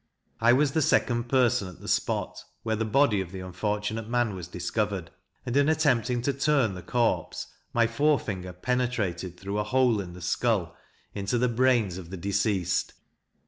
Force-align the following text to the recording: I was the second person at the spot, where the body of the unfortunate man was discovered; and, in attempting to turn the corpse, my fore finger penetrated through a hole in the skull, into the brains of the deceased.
I 0.39 0.51
was 0.51 0.71
the 0.71 0.81
second 0.81 1.29
person 1.29 1.67
at 1.67 1.79
the 1.79 1.87
spot, 1.87 2.43
where 2.63 2.75
the 2.75 2.85
body 2.85 3.21
of 3.21 3.31
the 3.31 3.41
unfortunate 3.41 4.09
man 4.09 4.33
was 4.33 4.47
discovered; 4.47 5.11
and, 5.45 5.55
in 5.55 5.69
attempting 5.69 6.23
to 6.23 6.33
turn 6.33 6.73
the 6.73 6.81
corpse, 6.81 7.45
my 7.71 7.85
fore 7.85 8.17
finger 8.17 8.51
penetrated 8.51 9.37
through 9.39 9.59
a 9.59 9.63
hole 9.63 10.01
in 10.01 10.13
the 10.13 10.19
skull, 10.21 10.75
into 11.13 11.37
the 11.37 11.49
brains 11.49 11.99
of 11.99 12.09
the 12.09 12.17
deceased. 12.17 12.93